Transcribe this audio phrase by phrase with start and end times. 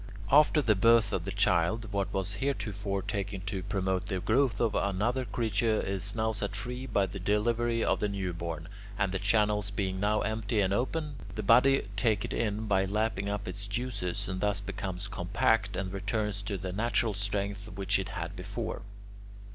[0.31, 4.73] After the birth of the child, what was heretofore taken to promote the growth of
[4.73, 8.67] another creature is now set free by the delivery of the newborn,
[8.97, 12.85] and the channels being now empty and open, the body will take it in by
[12.85, 17.99] lapping up its juices, and thus becomes compact and returns to the natural strength which
[17.99, 18.81] it had before.